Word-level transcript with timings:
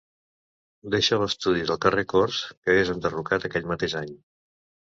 Deixa 0.95 1.19
l'estudi 1.23 1.67
del 1.67 1.79
carrer 1.85 2.05
Corts 2.15 2.39
que 2.65 2.79
és 2.87 2.93
enderrocat 2.97 3.49
aquell 3.51 3.73
mateix 3.75 3.99
any. 4.01 4.13